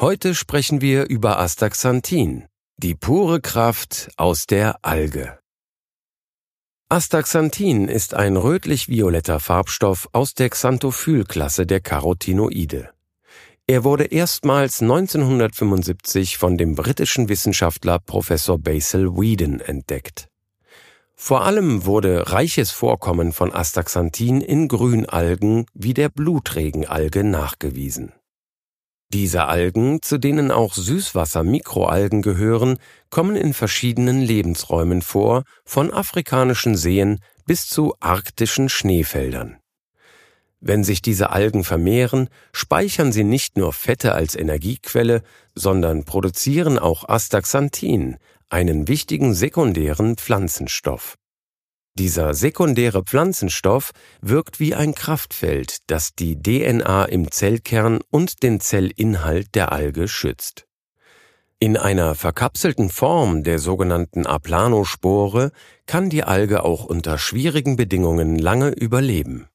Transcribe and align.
Heute 0.00 0.34
sprechen 0.34 0.80
wir 0.80 1.08
über 1.08 1.38
Astaxanthin, 1.38 2.46
die 2.78 2.96
pure 2.96 3.40
Kraft 3.40 4.10
aus 4.16 4.46
der 4.46 4.84
Alge. 4.84 5.38
Astaxanthin 6.88 7.86
ist 7.86 8.12
ein 8.12 8.36
rötlich-violetter 8.36 9.38
Farbstoff 9.38 10.08
aus 10.12 10.34
der 10.34 10.50
Xanthophyll-Klasse 10.50 11.64
der 11.64 11.80
Carotinoide. 11.80 12.90
Er 13.68 13.84
wurde 13.84 14.06
erstmals 14.06 14.82
1975 14.82 16.38
von 16.38 16.58
dem 16.58 16.74
britischen 16.74 17.28
Wissenschaftler 17.28 18.00
Professor 18.00 18.58
Basil 18.58 19.16
Whedon 19.16 19.60
entdeckt. 19.60 20.28
Vor 21.14 21.44
allem 21.44 21.86
wurde 21.86 22.32
reiches 22.32 22.72
Vorkommen 22.72 23.32
von 23.32 23.54
Astaxanthin 23.54 24.40
in 24.40 24.66
Grünalgen 24.66 25.66
wie 25.72 25.94
der 25.94 26.08
Blutregenalge 26.08 27.22
nachgewiesen. 27.22 28.12
Diese 29.14 29.44
Algen, 29.44 30.02
zu 30.02 30.18
denen 30.18 30.50
auch 30.50 30.74
Süßwasser-Mikroalgen 30.74 32.20
gehören, 32.20 32.78
kommen 33.10 33.36
in 33.36 33.54
verschiedenen 33.54 34.20
Lebensräumen 34.20 35.02
vor, 35.02 35.44
von 35.64 35.92
afrikanischen 35.92 36.74
Seen 36.74 37.20
bis 37.46 37.68
zu 37.68 37.94
arktischen 38.00 38.68
Schneefeldern. 38.68 39.58
Wenn 40.58 40.82
sich 40.82 41.00
diese 41.00 41.30
Algen 41.30 41.62
vermehren, 41.62 42.28
speichern 42.52 43.12
sie 43.12 43.22
nicht 43.22 43.56
nur 43.56 43.72
Fette 43.72 44.16
als 44.16 44.34
Energiequelle, 44.34 45.22
sondern 45.54 46.02
produzieren 46.02 46.76
auch 46.76 47.08
Astaxanthin, 47.08 48.16
einen 48.48 48.88
wichtigen 48.88 49.32
sekundären 49.32 50.16
Pflanzenstoff. 50.16 51.14
Dieser 51.96 52.34
sekundäre 52.34 53.04
Pflanzenstoff 53.04 53.92
wirkt 54.20 54.58
wie 54.58 54.74
ein 54.74 54.96
Kraftfeld, 54.96 55.78
das 55.86 56.14
die 56.14 56.36
DNA 56.42 57.04
im 57.04 57.30
Zellkern 57.30 58.00
und 58.10 58.42
den 58.42 58.58
Zellinhalt 58.58 59.54
der 59.54 59.70
Alge 59.70 60.08
schützt. 60.08 60.66
In 61.60 61.76
einer 61.76 62.16
verkapselten 62.16 62.90
Form 62.90 63.44
der 63.44 63.60
sogenannten 63.60 64.26
Aplanospore 64.26 65.52
kann 65.86 66.10
die 66.10 66.24
Alge 66.24 66.64
auch 66.64 66.84
unter 66.84 67.16
schwierigen 67.16 67.76
Bedingungen 67.76 68.40
lange 68.40 68.70
überleben. 68.70 69.46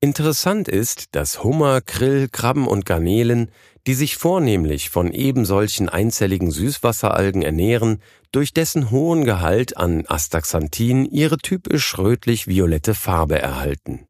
Interessant 0.00 0.66
ist, 0.66 1.14
dass 1.14 1.44
Hummer, 1.44 1.80
Krill, 1.80 2.28
Krabben 2.28 2.66
und 2.66 2.84
Garnelen, 2.86 3.52
die 3.86 3.94
sich 3.94 4.16
vornehmlich 4.16 4.90
von 4.90 5.12
ebensolchen 5.12 5.88
einzelligen 5.88 6.50
Süßwasseralgen 6.50 7.42
ernähren, 7.42 8.02
durch 8.32 8.52
dessen 8.52 8.90
hohen 8.90 9.24
Gehalt 9.24 9.76
an 9.76 10.04
Astaxanthin 10.06 11.04
ihre 11.04 11.38
typisch 11.38 11.96
rötlich-violette 11.98 12.94
Farbe 12.94 13.38
erhalten. 13.38 14.06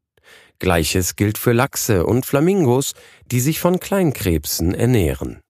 Gleiches 0.60 1.16
gilt 1.16 1.38
für 1.38 1.52
Lachse 1.52 2.06
und 2.06 2.24
Flamingos, 2.24 2.94
die 3.26 3.40
sich 3.40 3.58
von 3.58 3.80
Kleinkrebsen 3.80 4.74
ernähren. 4.74 5.40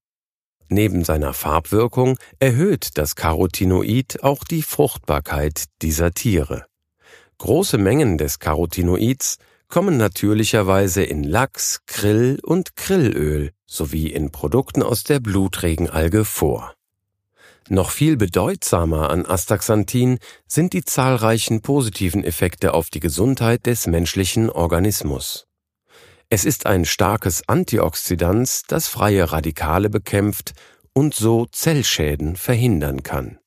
Neben 0.68 1.04
seiner 1.04 1.34
Farbwirkung 1.34 2.18
erhöht 2.38 2.96
das 2.96 3.14
Carotinoid 3.14 4.22
auch 4.22 4.42
die 4.42 4.62
Fruchtbarkeit 4.62 5.64
dieser 5.82 6.12
Tiere. 6.12 6.64
Große 7.36 7.76
Mengen 7.76 8.16
des 8.16 8.38
Carotinoids 8.38 9.36
kommen 9.68 9.98
natürlicherweise 9.98 11.02
in 11.02 11.24
Lachs, 11.24 11.80
Krill 11.86 12.38
und 12.42 12.76
Krillöl 12.76 13.52
sowie 13.66 14.06
in 14.06 14.30
Produkten 14.30 14.82
aus 14.82 15.04
der 15.04 15.20
Blutregenalge 15.20 16.24
vor. 16.24 16.74
Noch 17.72 17.88
viel 17.88 18.18
bedeutsamer 18.18 19.08
an 19.08 19.24
Astaxanthin 19.24 20.18
sind 20.46 20.74
die 20.74 20.84
zahlreichen 20.84 21.62
positiven 21.62 22.22
Effekte 22.22 22.74
auf 22.74 22.90
die 22.90 23.00
Gesundheit 23.00 23.64
des 23.64 23.86
menschlichen 23.86 24.50
Organismus. 24.50 25.46
Es 26.28 26.44
ist 26.44 26.66
ein 26.66 26.84
starkes 26.84 27.48
Antioxidant, 27.48 28.64
das 28.68 28.88
freie 28.88 29.32
Radikale 29.32 29.88
bekämpft 29.88 30.52
und 30.92 31.14
so 31.14 31.46
Zellschäden 31.46 32.36
verhindern 32.36 33.02
kann. 33.02 33.38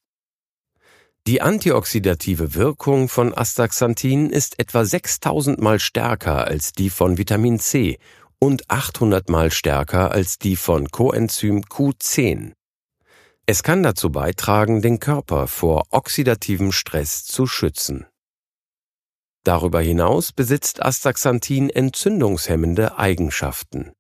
Die 1.28 1.44
antioxidative 1.44 2.56
Wirkung 2.56 3.10
von 3.10 3.32
Astaxanthin 3.32 4.32
ist 4.32 4.58
etwa 4.58 4.86
6000 4.86 5.62
mal 5.62 5.80
stärker 5.80 6.48
als 6.48 6.72
die 6.72 6.90
von 6.90 7.20
Vitamin 7.20 7.60
C 7.60 8.00
und 8.40 8.72
800 8.72 9.30
mal 9.30 9.52
stärker 9.52 10.10
als 10.10 10.40
die 10.40 10.56
von 10.56 10.90
Coenzym 10.90 11.62
Q10. 11.62 12.54
Es 13.48 13.62
kann 13.62 13.84
dazu 13.84 14.12
beitragen, 14.12 14.82
den 14.82 15.00
Körper 15.00 15.48
vor 15.48 15.86
oxidativem 15.92 16.72
Stress 16.72 17.26
zu 17.26 17.46
schützen. 17.46 18.08
Darüber 19.44 19.82
hinaus 19.82 20.34
besitzt 20.34 20.82
Astaxanthin 20.82 21.70
entzündungshemmende 21.70 22.98
Eigenschaften. 22.98 23.92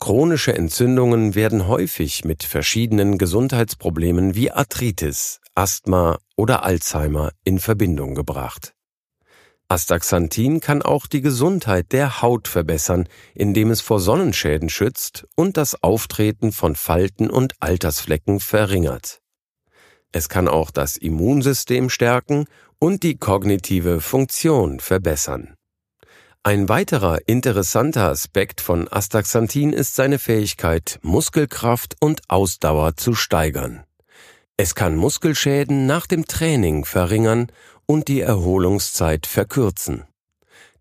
Chronische 0.00 0.54
Entzündungen 0.54 1.34
werden 1.34 1.68
häufig 1.68 2.24
mit 2.24 2.42
verschiedenen 2.42 3.18
Gesundheitsproblemen 3.18 4.34
wie 4.34 4.50
Arthritis, 4.50 5.40
Asthma 5.54 6.18
oder 6.36 6.64
Alzheimer 6.64 7.32
in 7.44 7.58
Verbindung 7.58 8.14
gebracht. 8.14 8.72
Astaxanthin 9.70 10.58
kann 10.58 10.82
auch 10.82 11.06
die 11.06 11.20
Gesundheit 11.20 11.92
der 11.92 12.22
Haut 12.22 12.48
verbessern, 12.48 13.08
indem 13.36 13.70
es 13.70 13.80
vor 13.80 14.00
Sonnenschäden 14.00 14.68
schützt 14.68 15.28
und 15.36 15.56
das 15.56 15.80
Auftreten 15.80 16.50
von 16.50 16.74
Falten 16.74 17.30
und 17.30 17.54
Altersflecken 17.60 18.40
verringert. 18.40 19.20
Es 20.10 20.28
kann 20.28 20.48
auch 20.48 20.72
das 20.72 20.96
Immunsystem 20.96 21.88
stärken 21.88 22.46
und 22.80 23.04
die 23.04 23.16
kognitive 23.16 24.00
Funktion 24.00 24.80
verbessern. 24.80 25.54
Ein 26.42 26.68
weiterer 26.68 27.20
interessanter 27.28 28.08
Aspekt 28.08 28.60
von 28.60 28.88
Astaxanthin 28.90 29.72
ist 29.72 29.94
seine 29.94 30.18
Fähigkeit, 30.18 30.98
Muskelkraft 31.02 31.94
und 32.00 32.22
Ausdauer 32.28 32.96
zu 32.96 33.14
steigern. 33.14 33.84
Es 34.56 34.74
kann 34.74 34.96
Muskelschäden 34.96 35.86
nach 35.86 36.06
dem 36.06 36.26
Training 36.26 36.84
verringern 36.84 37.52
und 37.90 38.06
die 38.06 38.20
Erholungszeit 38.20 39.26
verkürzen. 39.26 40.04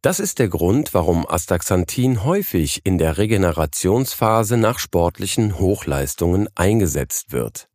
Das 0.03 0.19
ist 0.19 0.37
der 0.37 0.47
Grund, 0.47 0.93
warum 0.93 1.27
Astaxanthin 1.27 2.23
häufig 2.23 2.81
in 2.83 2.99
der 2.99 3.17
Regenerationsphase 3.17 4.57
nach 4.57 4.77
sportlichen 4.77 5.57
Hochleistungen 5.57 6.49
eingesetzt 6.53 7.31
wird. 7.31 7.67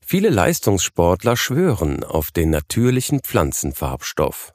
Viele 0.00 0.28
Leistungssportler 0.28 1.36
schwören 1.36 2.02
auf 2.02 2.32
den 2.32 2.50
natürlichen 2.50 3.20
Pflanzenfarbstoff. 3.20 4.54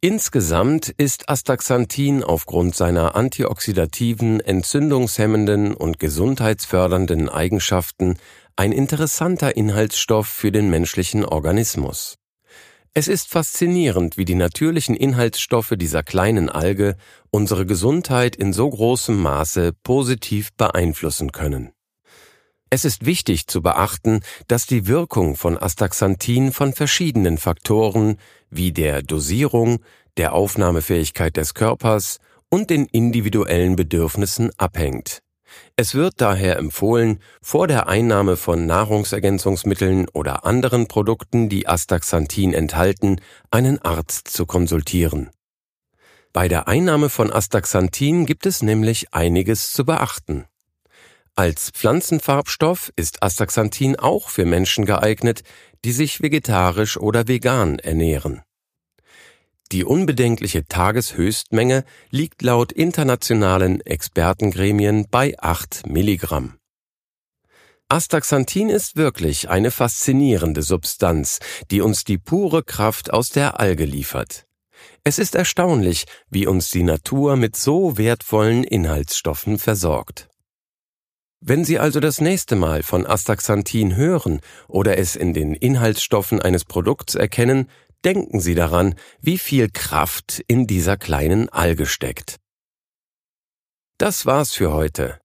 Insgesamt 0.00 0.88
ist 0.90 1.28
Astaxanthin 1.28 2.22
aufgrund 2.22 2.76
seiner 2.76 3.16
antioxidativen, 3.16 4.38
entzündungshemmenden 4.38 5.74
und 5.74 5.98
gesundheitsfördernden 5.98 7.28
Eigenschaften 7.28 8.16
ein 8.54 8.70
interessanter 8.70 9.56
Inhaltsstoff 9.56 10.28
für 10.28 10.52
den 10.52 10.70
menschlichen 10.70 11.24
Organismus. 11.24 12.16
Es 12.98 13.08
ist 13.08 13.28
faszinierend, 13.28 14.16
wie 14.16 14.24
die 14.24 14.34
natürlichen 14.34 14.96
Inhaltsstoffe 14.96 15.74
dieser 15.76 16.02
kleinen 16.02 16.48
Alge 16.48 16.96
unsere 17.30 17.66
Gesundheit 17.66 18.34
in 18.34 18.54
so 18.54 18.70
großem 18.70 19.20
Maße 19.20 19.74
positiv 19.82 20.54
beeinflussen 20.54 21.30
können. 21.30 21.72
Es 22.70 22.86
ist 22.86 23.04
wichtig 23.04 23.48
zu 23.48 23.60
beachten, 23.60 24.20
dass 24.48 24.64
die 24.64 24.86
Wirkung 24.86 25.36
von 25.36 25.58
Astaxanthin 25.58 26.52
von 26.52 26.72
verschiedenen 26.72 27.36
Faktoren 27.36 28.16
wie 28.48 28.72
der 28.72 29.02
Dosierung, 29.02 29.80
der 30.16 30.32
Aufnahmefähigkeit 30.32 31.36
des 31.36 31.52
Körpers 31.52 32.16
und 32.48 32.70
den 32.70 32.86
individuellen 32.86 33.76
Bedürfnissen 33.76 34.52
abhängt. 34.56 35.20
Es 35.76 35.94
wird 35.94 36.14
daher 36.20 36.56
empfohlen, 36.56 37.20
vor 37.42 37.66
der 37.66 37.88
Einnahme 37.88 38.36
von 38.36 38.66
Nahrungsergänzungsmitteln 38.66 40.08
oder 40.08 40.44
anderen 40.44 40.88
Produkten, 40.88 41.48
die 41.48 41.68
Astaxanthin 41.68 42.54
enthalten, 42.54 43.20
einen 43.50 43.80
Arzt 43.82 44.28
zu 44.28 44.46
konsultieren. 44.46 45.30
Bei 46.32 46.48
der 46.48 46.68
Einnahme 46.68 47.08
von 47.08 47.32
Astaxanthin 47.32 48.26
gibt 48.26 48.46
es 48.46 48.62
nämlich 48.62 49.14
einiges 49.14 49.72
zu 49.72 49.84
beachten. 49.84 50.44
Als 51.34 51.70
Pflanzenfarbstoff 51.70 52.92
ist 52.96 53.22
Astaxanthin 53.22 53.96
auch 53.96 54.30
für 54.30 54.46
Menschen 54.46 54.86
geeignet, 54.86 55.42
die 55.84 55.92
sich 55.92 56.22
vegetarisch 56.22 56.96
oder 56.96 57.28
vegan 57.28 57.78
ernähren. 57.78 58.42
Die 59.72 59.84
unbedenkliche 59.84 60.66
Tageshöchstmenge 60.66 61.84
liegt 62.10 62.42
laut 62.42 62.70
internationalen 62.70 63.80
Expertengremien 63.80 65.08
bei 65.10 65.34
8 65.38 65.86
Milligramm. 65.88 66.54
Astaxanthin 67.88 68.68
ist 68.68 68.96
wirklich 68.96 69.48
eine 69.48 69.72
faszinierende 69.72 70.62
Substanz, 70.62 71.40
die 71.70 71.80
uns 71.80 72.04
die 72.04 72.18
pure 72.18 72.62
Kraft 72.62 73.12
aus 73.12 73.30
der 73.30 73.58
Alge 73.58 73.84
liefert. 73.84 74.46
Es 75.02 75.18
ist 75.18 75.34
erstaunlich, 75.34 76.04
wie 76.30 76.46
uns 76.46 76.70
die 76.70 76.82
Natur 76.82 77.36
mit 77.36 77.56
so 77.56 77.98
wertvollen 77.98 78.62
Inhaltsstoffen 78.62 79.58
versorgt. 79.58 80.28
Wenn 81.40 81.64
Sie 81.64 81.78
also 81.78 82.00
das 82.00 82.20
nächste 82.20 82.56
Mal 82.56 82.82
von 82.82 83.06
Astaxanthin 83.06 83.94
hören 83.94 84.40
oder 84.68 84.98
es 84.98 85.14
in 85.14 85.32
den 85.32 85.54
Inhaltsstoffen 85.54 86.40
eines 86.40 86.64
Produkts 86.64 87.14
erkennen, 87.14 87.68
denken 88.04 88.40
Sie 88.40 88.54
daran, 88.54 88.94
wie 89.20 89.38
viel 89.38 89.68
Kraft 89.70 90.42
in 90.46 90.66
dieser 90.66 90.96
kleinen 90.96 91.48
Alge 91.48 91.86
steckt. 91.86 92.36
Das 93.98 94.26
war's 94.26 94.52
für 94.52 94.72
heute. 94.72 95.18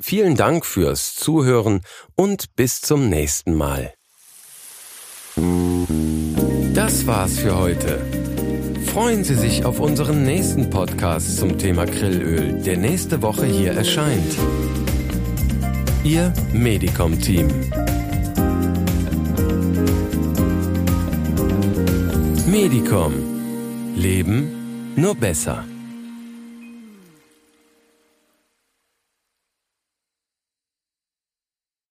Vielen 0.00 0.34
Dank 0.36 0.66
fürs 0.66 1.14
Zuhören 1.14 1.82
und 2.16 2.56
bis 2.56 2.80
zum 2.80 3.08
nächsten 3.08 3.54
Mal. 3.54 3.94
Das 6.74 7.06
war's 7.06 7.38
für 7.38 7.56
heute. 7.56 8.04
Freuen 8.92 9.24
Sie 9.24 9.36
sich 9.36 9.64
auf 9.64 9.80
unseren 9.80 10.24
nächsten 10.24 10.68
Podcast 10.68 11.38
zum 11.38 11.56
Thema 11.56 11.86
Grillöl, 11.86 12.60
der 12.62 12.76
nächste 12.76 13.22
Woche 13.22 13.46
hier 13.46 13.72
erscheint. 13.72 14.36
Ihr 16.04 16.34
Medicom-Team. 16.52 17.81
Medicom. 22.52 23.14
Leben 23.96 24.92
nur 24.94 25.14
besser. 25.14 25.64